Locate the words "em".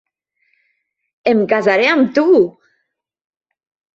1.33-1.43